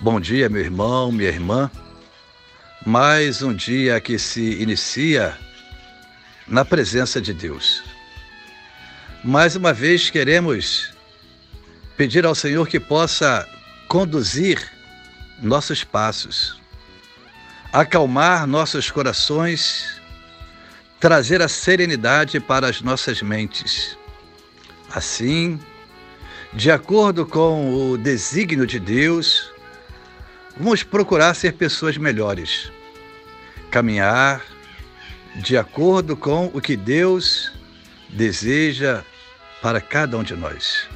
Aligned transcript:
Bom 0.00 0.20
dia, 0.20 0.48
meu 0.48 0.60
irmão, 0.60 1.10
minha 1.10 1.28
irmã. 1.28 1.68
Mais 2.86 3.42
um 3.42 3.52
dia 3.52 4.00
que 4.00 4.16
se 4.16 4.62
inicia 4.62 5.36
na 6.46 6.64
presença 6.64 7.20
de 7.20 7.34
Deus. 7.34 7.82
Mais 9.24 9.56
uma 9.56 9.72
vez 9.72 10.08
queremos 10.08 10.92
pedir 11.96 12.24
ao 12.24 12.34
Senhor 12.36 12.68
que 12.68 12.78
possa 12.78 13.44
conduzir 13.88 14.70
nossos 15.42 15.82
passos, 15.82 16.60
acalmar 17.72 18.46
nossos 18.46 18.92
corações, 18.92 20.00
trazer 21.00 21.42
a 21.42 21.48
serenidade 21.48 22.38
para 22.38 22.68
as 22.68 22.80
nossas 22.82 23.20
mentes. 23.20 23.98
Assim, 24.94 25.58
de 26.52 26.70
acordo 26.70 27.26
com 27.26 27.90
o 27.90 27.98
desígnio 27.98 28.64
de 28.64 28.78
Deus, 28.78 29.57
Vamos 30.58 30.82
procurar 30.82 31.34
ser 31.34 31.52
pessoas 31.52 31.96
melhores, 31.96 32.72
caminhar 33.70 34.42
de 35.36 35.56
acordo 35.56 36.16
com 36.16 36.46
o 36.52 36.60
que 36.60 36.76
Deus 36.76 37.52
deseja 38.08 39.04
para 39.62 39.80
cada 39.80 40.18
um 40.18 40.22
de 40.24 40.34
nós. 40.34 40.88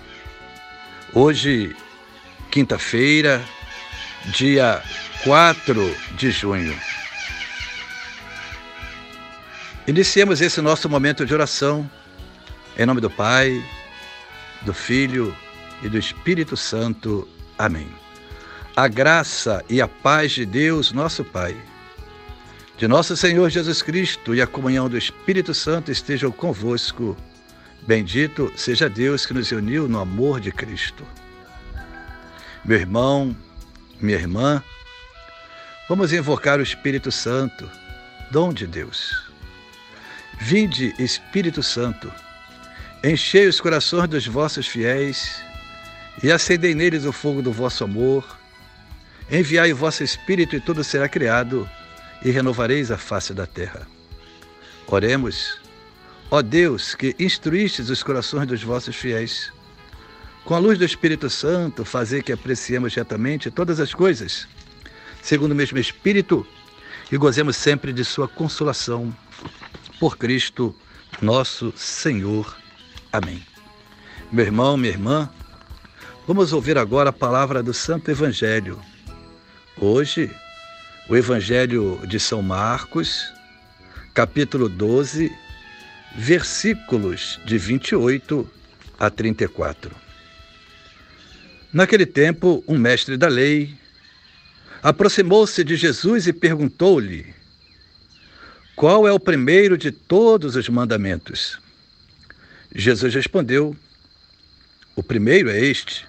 Hoje, 1.15 1.77
quinta-feira, 2.51 3.41
dia 4.37 4.83
4 5.23 5.97
de 6.17 6.31
junho. 6.33 6.77
Iniciemos 9.87 10.41
esse 10.41 10.61
nosso 10.61 10.89
momento 10.89 11.25
de 11.25 11.33
oração 11.33 11.89
em 12.77 12.87
nome 12.87 13.01
do 13.01 13.11
Pai, 13.11 13.63
do 14.63 14.73
Filho 14.73 15.37
e 15.83 15.89
do 15.89 15.99
Espírito 15.99 16.57
Santo. 16.57 17.29
Amém. 17.59 18.02
A 18.75 18.89
graça 18.89 19.63
e 19.69 19.83
a 19.83 19.87
paz 19.87 20.33
de 20.33 20.47
Deus, 20.47 20.93
nosso 20.93 21.23
Pai, 21.23 21.55
de 22.79 22.89
nosso 22.89 23.15
Senhor 23.15 23.51
Jesus 23.51 23.83
Cristo 23.83 24.35
e 24.35 24.41
a 24.41 24.47
comunhão 24.47 24.89
do 24.89 24.97
Espírito 24.97 25.53
Santo 25.53 25.93
estejam 25.93 26.33
convosco. 26.33 27.15
Bendito 27.83 28.51
seja 28.57 28.89
Deus 28.89 29.27
que 29.27 29.35
nos 29.35 29.53
uniu 29.53 29.87
no 29.87 30.01
amor 30.01 30.41
de 30.41 30.51
Cristo. 30.51 31.07
Meu 32.65 32.79
irmão, 32.79 33.37
minha 34.01 34.17
irmã, 34.17 34.63
vamos 35.87 36.11
invocar 36.11 36.59
o 36.59 36.63
Espírito 36.63 37.13
Santo, 37.13 37.71
dom 38.31 38.55
de 38.55 38.67
Deus. 38.67 39.31
Vinde, 40.41 40.95
Espírito 40.99 41.63
Santo, 41.63 42.11
enchei 43.05 43.47
os 43.47 43.61
corações 43.61 44.09
dos 44.09 44.27
vossos 44.27 44.67
fiéis 44.67 45.43
e 46.23 46.33
acendei 46.33 46.75
neles 46.75 47.05
o 47.05 47.13
fogo 47.13 47.43
do 47.43 47.53
vosso 47.53 47.85
amor. 47.85 48.41
Enviai 49.33 49.73
o 49.73 49.77
vosso 49.77 50.05
Espírito 50.05 50.55
e 50.55 50.61
tudo 50.61 50.85
será 50.85 51.09
criado, 51.09 51.67
e 52.23 52.31
renovareis 52.31 52.91
a 52.91 52.99
face 52.99 53.33
da 53.33 53.47
terra. 53.47 53.89
Oremos. 54.87 55.59
Ó 56.31 56.43
Deus, 56.43 56.95
que 56.95 57.17
instruístes 57.19 57.89
os 57.89 58.03
corações 58.03 58.47
dos 58.47 58.63
vossos 58.63 58.95
fiéis, 58.95 59.51
com 60.45 60.55
a 60.55 60.59
luz 60.59 60.79
do 60.79 60.85
Espírito 60.85 61.31
Santo, 61.31 61.83
fazer 61.83 62.23
que 62.23 62.31
apreciemos 62.31 62.95
retamente 62.95 63.51
todas 63.51 63.81
as 63.81 63.95
coisas, 63.95 64.47
segundo 65.23 65.53
o 65.53 65.57
mesmo 65.57 65.79
Espírito, 65.79 66.47
e 67.11 67.17
gozemos 67.17 67.57
sempre 67.57 67.91
de 67.91 68.05
Sua 68.05 68.29
consolação. 68.29 69.17
Por 69.99 70.19
Cristo, 70.19 70.77
nosso 71.23 71.73
Senhor. 71.75 72.55
Amém. 73.11 73.43
Meu 74.31 74.45
irmão, 74.45 74.77
minha 74.77 74.93
irmã, 74.93 75.31
vamos 76.27 76.53
ouvir 76.53 76.77
agora 76.77 77.09
a 77.09 77.15
palavra 77.15 77.63
do 77.63 77.73
Santo 77.73 78.11
Evangelho 78.11 78.79
Hoje, 79.85 80.31
o 81.09 81.17
Evangelho 81.17 82.01
de 82.07 82.21
São 82.21 82.41
Marcos, 82.41 83.33
capítulo 84.15 84.69
12, 84.69 85.29
versículos 86.15 87.41
de 87.45 87.59
28 87.59 88.49
a 88.97 89.11
34. 89.11 89.91
Naquele 91.73 92.07
tempo, 92.07 92.63
um 92.69 92.79
mestre 92.79 93.17
da 93.17 93.27
lei 93.27 93.75
aproximou-se 94.85 95.65
de 95.65 95.75
Jesus 95.75 96.29
e 96.29 96.33
perguntou-lhe: 96.33 97.35
Qual 98.77 99.05
é 99.09 99.11
o 99.11 99.19
primeiro 99.19 99.77
de 99.77 99.91
todos 99.91 100.55
os 100.55 100.69
mandamentos? 100.69 101.59
Jesus 102.73 103.13
respondeu: 103.13 103.77
O 104.95 105.03
primeiro 105.03 105.51
é 105.51 105.59
este: 105.59 106.07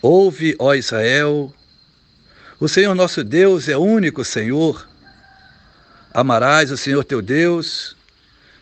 Ouve, 0.00 0.54
ó 0.60 0.76
Israel, 0.76 1.52
o 2.60 2.66
Senhor 2.68 2.94
nosso 2.94 3.22
Deus 3.22 3.68
é 3.68 3.76
único 3.76 4.24
Senhor. 4.24 4.88
Amarás 6.12 6.70
o 6.70 6.76
Senhor 6.76 7.04
teu 7.04 7.22
Deus 7.22 7.96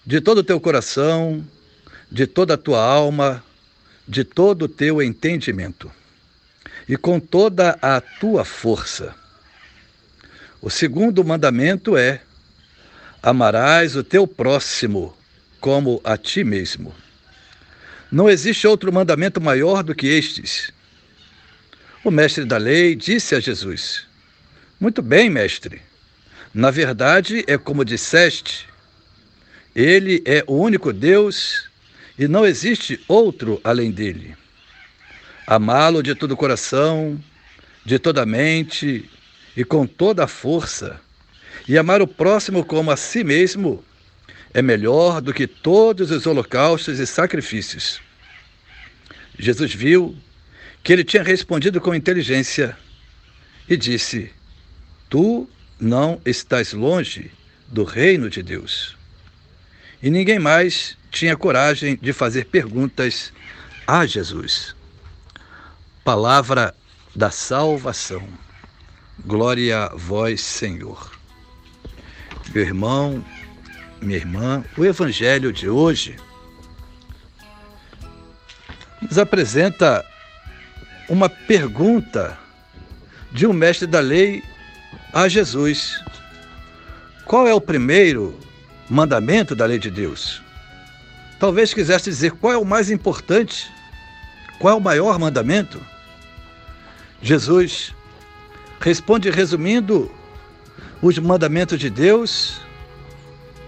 de 0.04 0.20
todo 0.20 0.38
o 0.38 0.44
teu 0.44 0.60
coração, 0.60 1.44
de 2.10 2.26
toda 2.26 2.54
a 2.54 2.58
tua 2.58 2.80
alma, 2.80 3.42
de 4.06 4.22
todo 4.22 4.66
o 4.66 4.68
teu 4.68 5.02
entendimento 5.02 5.90
e 6.88 6.96
com 6.96 7.18
toda 7.18 7.78
a 7.80 8.00
tua 8.00 8.44
força. 8.44 9.14
O 10.60 10.70
segundo 10.70 11.24
mandamento 11.24 11.96
é: 11.96 12.20
amarás 13.22 13.96
o 13.96 14.04
teu 14.04 14.26
próximo 14.26 15.16
como 15.58 16.00
a 16.04 16.16
ti 16.16 16.44
mesmo. 16.44 16.94
Não 18.12 18.28
existe 18.30 18.66
outro 18.66 18.92
mandamento 18.92 19.40
maior 19.40 19.82
do 19.82 19.94
que 19.94 20.06
estes. 20.06 20.72
O 22.06 22.10
mestre 22.12 22.44
da 22.44 22.56
lei 22.56 22.94
disse 22.94 23.34
a 23.34 23.40
Jesus: 23.40 24.06
Muito 24.78 25.02
bem, 25.02 25.28
mestre. 25.28 25.82
Na 26.54 26.70
verdade, 26.70 27.44
é 27.48 27.58
como 27.58 27.84
disseste: 27.84 28.68
Ele 29.74 30.22
é 30.24 30.44
o 30.46 30.54
único 30.54 30.92
Deus 30.92 31.68
e 32.16 32.28
não 32.28 32.46
existe 32.46 33.00
outro 33.08 33.60
além 33.64 33.90
dele. 33.90 34.36
Amá-lo 35.48 36.00
de 36.00 36.14
todo 36.14 36.30
o 36.30 36.36
coração, 36.36 37.20
de 37.84 37.98
toda 37.98 38.22
a 38.22 38.26
mente 38.26 39.10
e 39.56 39.64
com 39.64 39.84
toda 39.84 40.22
a 40.22 40.28
força, 40.28 41.00
e 41.66 41.76
amar 41.76 42.00
o 42.00 42.06
próximo 42.06 42.64
como 42.64 42.92
a 42.92 42.96
si 42.96 43.24
mesmo, 43.24 43.84
é 44.54 44.62
melhor 44.62 45.20
do 45.20 45.34
que 45.34 45.48
todos 45.48 46.12
os 46.12 46.24
holocaustos 46.24 47.00
e 47.00 47.06
sacrifícios. 47.06 48.00
Jesus 49.36 49.74
viu 49.74 50.16
que 50.86 50.92
ele 50.92 51.02
tinha 51.02 51.24
respondido 51.24 51.80
com 51.80 51.92
inteligência 51.92 52.78
e 53.68 53.76
disse: 53.76 54.30
Tu 55.10 55.50
não 55.80 56.20
estás 56.24 56.72
longe 56.72 57.32
do 57.66 57.82
reino 57.82 58.30
de 58.30 58.40
Deus. 58.40 58.96
E 60.00 60.08
ninguém 60.08 60.38
mais 60.38 60.96
tinha 61.10 61.36
coragem 61.36 61.98
de 62.00 62.12
fazer 62.12 62.44
perguntas 62.44 63.32
a 63.84 64.06
Jesus. 64.06 64.76
Palavra 66.04 66.72
da 67.16 67.32
salvação. 67.32 68.22
Glória 69.26 69.86
a 69.86 69.88
vós, 69.88 70.40
Senhor. 70.40 71.10
Meu 72.54 72.62
irmão, 72.62 73.24
minha 74.00 74.18
irmã, 74.18 74.64
o 74.76 74.84
evangelho 74.84 75.52
de 75.52 75.68
hoje 75.68 76.14
nos 79.02 79.18
apresenta 79.18 80.06
uma 81.08 81.28
pergunta 81.28 82.38
de 83.32 83.46
um 83.46 83.52
mestre 83.52 83.86
da 83.86 84.00
lei 84.00 84.42
a 85.12 85.28
Jesus: 85.28 86.02
Qual 87.24 87.46
é 87.46 87.54
o 87.54 87.60
primeiro 87.60 88.38
mandamento 88.88 89.54
da 89.54 89.66
lei 89.66 89.78
de 89.78 89.90
Deus? 89.90 90.42
Talvez 91.38 91.74
quisesse 91.74 92.10
dizer 92.10 92.32
qual 92.32 92.52
é 92.52 92.56
o 92.56 92.64
mais 92.64 92.90
importante, 92.90 93.70
qual 94.58 94.74
é 94.74 94.76
o 94.76 94.80
maior 94.80 95.18
mandamento. 95.18 95.80
Jesus 97.20 97.94
responde 98.80 99.30
resumindo 99.30 100.10
os 101.02 101.18
mandamentos 101.18 101.78
de 101.78 101.90
Deus 101.90 102.60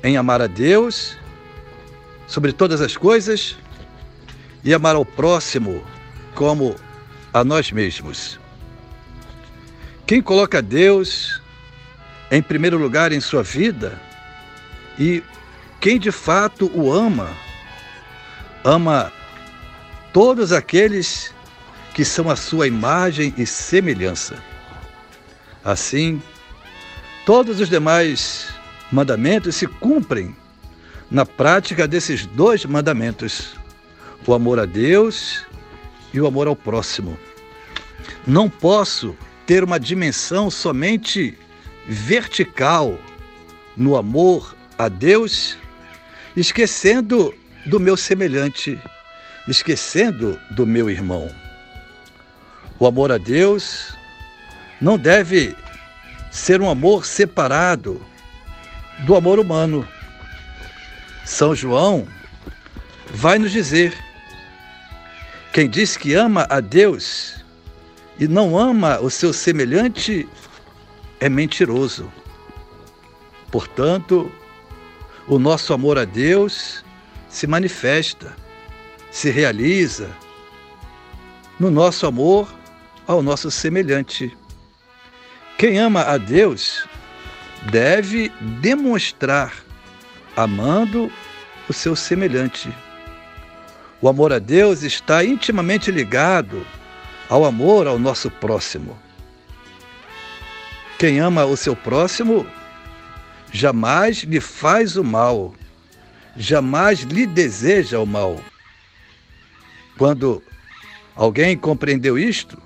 em 0.03 0.17
amar 0.17 0.41
a 0.41 0.47
Deus 0.47 1.17
sobre 2.27 2.53
todas 2.53 2.81
as 2.81 2.97
coisas 2.97 3.57
e 4.65 4.73
amar 4.73 4.97
ao 4.97 5.05
próximo 5.05 5.83
como 6.35 6.75
a 7.33 7.45
nós 7.45 7.71
mesmos. 7.71 8.39
Quem 10.07 10.23
coloca 10.23 10.63
Deus 10.63 11.41
em 12.31 12.43
primeiro 12.43 12.79
lugar 12.79 13.13
em 13.13 13.21
sua 13.21 13.43
vida 13.43 14.01
e 14.99 15.23
quem 15.81 15.99
de 15.99 16.11
fato 16.11 16.71
o 16.75 16.93
ama, 16.93 17.31
ama 18.65 19.13
todos 20.13 20.53
aqueles 20.53 21.33
que 21.95 22.05
são 22.05 22.31
a 22.31 22.37
sua 22.37 22.67
imagem 22.67 23.33
e 23.37 23.47
semelhança. 23.47 24.43
Assim, 25.65 26.23
todos 27.25 27.61
os 27.61 27.69
demais 27.69 28.49
mandamentos 28.91 29.57
se 29.57 29.67
cumprem 29.67 30.35
na 31.11 31.25
prática 31.25 31.87
desses 31.87 32.27
dois 32.27 32.65
mandamentos: 32.65 33.55
o 34.27 34.35
amor 34.35 34.59
a 34.59 34.65
Deus 34.65 35.47
e 36.13 36.21
o 36.21 36.27
amor 36.27 36.47
ao 36.47 36.57
próximo. 36.57 37.19
Não 38.27 38.49
posso 38.49 39.17
ter 39.47 39.65
uma 39.65 39.79
dimensão 39.79 40.51
somente 40.51 41.37
vertical 41.87 42.99
no 43.77 43.97
amor 43.97 44.55
a 44.77 44.89
Deus, 44.89 45.57
esquecendo 46.37 47.35
do 47.67 47.81
meu 47.81 47.97
semelhante, 47.97 48.79
esquecendo 49.47 50.39
do 50.51 50.67
meu 50.67 50.91
irmão. 50.91 51.31
O 52.79 52.87
amor 52.87 53.11
a 53.11 53.19
Deus 53.19 53.93
não 54.81 54.97
deve 54.97 55.57
ser 56.31 56.61
um 56.61 56.69
amor 56.69 57.05
separado 57.07 58.01
do 59.01 59.17
amor 59.17 59.39
humano. 59.39 59.87
São 61.25 61.55
João 61.55 62.07
vai 63.11 63.39
nos 63.39 63.51
dizer: 63.51 63.97
quem 65.53 65.69
diz 65.69 65.97
que 65.97 66.15
ama 66.15 66.47
a 66.51 66.61
Deus 66.61 67.43
e 68.19 68.29
não 68.29 68.59
ama 68.59 69.01
o 69.01 69.11
seu 69.11 69.33
semelhante 69.33 70.29
é 71.21 71.29
mentiroso. 71.29 72.13
Portanto, 73.51 74.31
o 75.27 75.39
nosso 75.39 75.73
amor 75.73 75.99
a 75.99 76.05
Deus 76.05 76.85
se 77.29 77.47
manifesta, 77.47 78.37
se 79.11 79.31
realiza 79.31 80.11
no 81.59 81.71
nosso 81.71 82.07
amor 82.07 82.49
ao 83.07 83.23
nosso 83.23 83.51
semelhante. 83.51 84.37
Quem 85.57 85.79
ama 85.79 86.03
a 86.03 86.19
Deus 86.19 86.87
deve 87.71 88.29
demonstrar 88.61 89.53
amando 90.37 91.11
o 91.69 91.73
seu 91.73 91.97
semelhante. 91.97 92.73
O 94.01 94.09
amor 94.09 94.33
a 94.33 94.39
Deus 94.39 94.83
está 94.83 95.25
intimamente 95.25 95.91
ligado 95.91 96.65
ao 97.29 97.45
amor 97.45 97.87
ao 97.87 97.99
nosso 97.99 98.31
próximo. 98.31 98.97
Quem 100.99 101.19
ama 101.19 101.45
o 101.45 101.57
seu 101.57 101.75
próximo 101.75 102.47
jamais 103.53 104.19
lhe 104.19 104.41
faz 104.41 104.97
o 104.97 105.05
mal, 105.05 105.55
jamais 106.37 107.01
lhe 107.01 107.27
deseja 107.27 107.99
o 107.99 108.07
mal. 108.07 108.41
Quando 109.97 110.43
alguém 111.17 111.57
compreendeu 111.57 112.19
isto, 112.19 112.61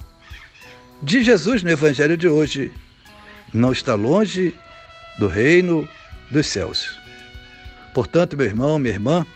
de 1.02 1.22
Jesus 1.22 1.62
no 1.62 1.70
Evangelho 1.70 2.16
de 2.16 2.28
hoje, 2.28 2.72
não 3.52 3.72
está 3.72 3.94
longe 3.94 4.54
do 5.18 5.26
reino 5.26 5.88
dos 6.30 6.46
céus. 6.46 6.98
Portanto, 7.92 8.36
meu 8.36 8.46
irmão, 8.46 8.78
minha 8.78 8.94
irmã, 8.94 9.26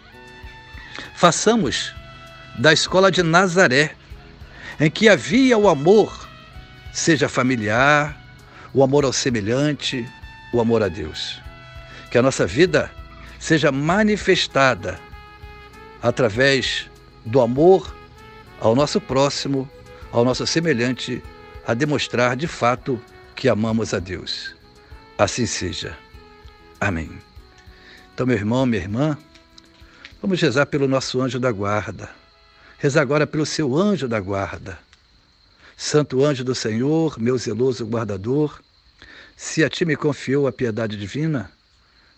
façamos 1.14 1.94
da 2.58 2.72
escola 2.72 3.10
de 3.10 3.22
Nazaré 3.22 3.94
em 4.78 4.90
que 4.90 5.08
havia 5.08 5.56
o 5.56 5.69
amor, 5.69 6.28
seja 6.93 7.28
familiar, 7.28 8.20
o 8.72 8.82
amor 8.82 9.04
ao 9.04 9.12
semelhante, 9.12 10.06
o 10.52 10.60
amor 10.60 10.82
a 10.82 10.88
Deus. 10.88 11.40
Que 12.10 12.19
a 12.19 12.22
nossa 12.22 12.46
vida 12.46 12.90
seja 13.38 13.72
manifestada 13.72 14.98
através 16.02 16.90
do 17.25 17.40
amor 17.40 17.94
ao 18.60 18.75
nosso 18.75 19.00
próximo, 19.00 19.69
ao 20.12 20.25
nosso 20.25 20.46
semelhante, 20.46 21.22
a 21.66 21.75
demonstrar 21.75 22.37
de 22.37 22.46
fato 22.46 23.00
que 23.34 23.49
amamos 23.49 23.92
a 23.92 23.99
Deus. 23.99 24.54
Assim 25.19 25.46
seja. 25.46 25.96
Amém. 26.81 27.10
Então, 28.14 28.26
meu 28.26 28.37
irmão, 28.37 28.64
minha 28.66 28.82
irmã, 28.82 29.19
vamos 30.26 30.40
rezar 30.40 30.67
pelo 30.67 30.88
nosso 30.88 31.23
anjo 31.23 31.38
da 31.38 31.52
guarda 31.52 32.11
Reza 32.78 33.00
agora 33.00 33.28
pelo 33.28 33.46
seu 33.46 33.76
anjo 33.76 34.08
da 34.08 34.19
guarda. 34.19 34.76
Santo 35.76 36.25
anjo 36.25 36.43
do 36.43 36.52
Senhor, 36.52 37.17
meu 37.19 37.38
zeloso 37.38 37.87
guardador, 37.87 38.61
se 39.37 39.62
a 39.62 39.70
ti 39.70 39.84
me 39.84 39.94
confiou 39.94 40.49
a 40.49 40.52
piedade 40.52 40.96
divina, 40.96 41.50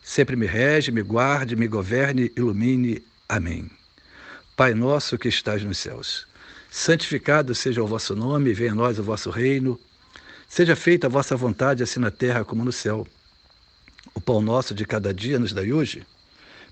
sempre 0.02 0.34
me 0.36 0.46
rege, 0.46 0.90
me 0.90 1.02
guarde, 1.02 1.54
me 1.54 1.68
governe, 1.68 2.32
ilumine. 2.34 3.02
Amém. 3.28 3.70
Pai 4.56 4.72
nosso 4.72 5.18
que 5.18 5.28
estás 5.28 5.62
nos 5.62 5.76
céus, 5.76 6.26
santificado 6.70 7.54
seja 7.54 7.82
o 7.82 7.86
vosso 7.86 8.16
nome, 8.16 8.54
venha 8.54 8.72
a 8.72 8.74
nós 8.74 8.98
o 8.98 9.02
vosso 9.02 9.28
reino. 9.30 9.78
Seja 10.48 10.74
feita 10.74 11.08
a 11.08 11.10
vossa 11.10 11.36
vontade, 11.36 11.82
assim 11.82 12.00
na 12.00 12.10
terra 12.10 12.42
como 12.44 12.64
no 12.64 12.72
céu. 12.72 13.06
O 14.14 14.20
pão 14.20 14.40
nosso 14.40 14.74
de 14.74 14.86
cada 14.86 15.12
dia 15.12 15.38
nos 15.38 15.52
dai 15.52 15.72
hoje. 15.72 16.04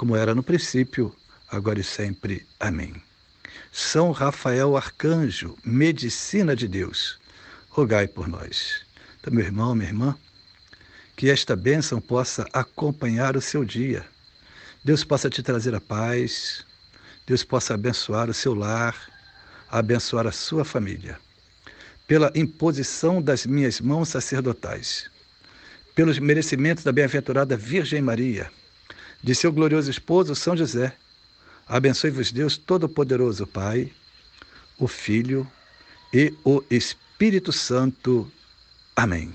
como 0.00 0.16
era 0.16 0.34
no 0.34 0.42
princípio, 0.42 1.14
agora 1.46 1.78
e 1.78 1.84
sempre. 1.84 2.46
Amém. 2.58 2.94
São 3.70 4.12
Rafael 4.12 4.74
Arcanjo, 4.74 5.58
medicina 5.62 6.56
de 6.56 6.66
Deus, 6.66 7.18
rogai 7.68 8.08
por 8.08 8.26
nós. 8.26 8.80
Então, 9.20 9.30
meu 9.30 9.44
irmão, 9.44 9.74
minha 9.74 9.90
irmã, 9.90 10.16
que 11.14 11.28
esta 11.28 11.54
bênção 11.54 12.00
possa 12.00 12.48
acompanhar 12.50 13.36
o 13.36 13.42
seu 13.42 13.62
dia. 13.62 14.02
Deus 14.82 15.04
possa 15.04 15.28
te 15.28 15.42
trazer 15.42 15.74
a 15.74 15.80
paz, 15.82 16.64
Deus 17.26 17.44
possa 17.44 17.74
abençoar 17.74 18.30
o 18.30 18.34
seu 18.34 18.54
lar, 18.54 18.96
abençoar 19.70 20.26
a 20.26 20.32
sua 20.32 20.64
família. 20.64 21.18
Pela 22.06 22.32
imposição 22.34 23.20
das 23.20 23.44
minhas 23.44 23.82
mãos 23.82 24.08
sacerdotais, 24.08 25.10
pelos 25.94 26.18
merecimentos 26.18 26.84
da 26.84 26.90
bem-aventurada 26.90 27.54
Virgem 27.54 28.00
Maria, 28.00 28.50
de 29.22 29.34
seu 29.34 29.52
glorioso 29.52 29.90
esposo 29.90 30.34
São 30.34 30.56
José, 30.56 30.94
Abençoe-vos 31.70 32.32
Deus 32.32 32.56
Todo-Poderoso, 32.56 33.46
Pai, 33.46 33.92
o 34.76 34.88
Filho 34.88 35.46
e 36.12 36.34
o 36.44 36.64
Espírito 36.68 37.52
Santo. 37.52 38.28
Amém. 38.96 39.32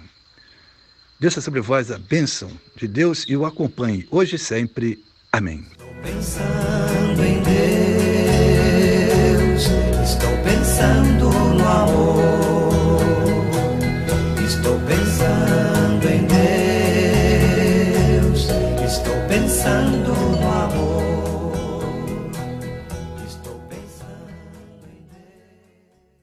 Desça 1.18 1.40
sobre 1.40 1.62
vós 1.62 1.92
a 1.92 1.98
bênção 1.98 2.52
de 2.76 2.90
Deus 2.90 3.26
e 3.30 3.38
o 3.38 3.46
acompanhe 3.46 4.06
hoje 4.12 4.36
e 4.36 4.40
sempre. 4.40 5.02
Amém. 5.32 5.66
Estou 5.72 5.96
pensando 6.04 7.24
em 7.24 7.42
Deus, 7.42 7.95